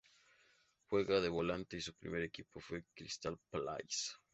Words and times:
Juega 0.89 1.21
de 1.21 1.29
volante 1.29 1.77
y 1.77 1.81
su 1.81 1.93
primer 1.93 2.23
equipo 2.23 2.59
fue 2.59 2.85
Crystal 2.95 3.37
Palace. 3.51 4.13